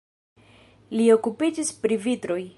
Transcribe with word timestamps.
Li 0.95 1.05
okupiĝis 1.17 1.71
pri 1.85 2.01
vitroj. 2.09 2.45